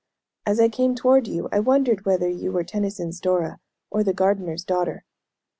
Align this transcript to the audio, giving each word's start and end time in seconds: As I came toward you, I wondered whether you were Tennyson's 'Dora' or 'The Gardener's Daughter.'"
As 0.47 0.59
I 0.59 0.67
came 0.67 0.95
toward 0.95 1.27
you, 1.27 1.47
I 1.51 1.59
wondered 1.59 2.05
whether 2.07 2.27
you 2.27 2.51
were 2.51 2.63
Tennyson's 2.63 3.19
'Dora' 3.19 3.59
or 3.91 4.03
'The 4.03 4.13
Gardener's 4.15 4.63
Daughter.'" 4.63 5.05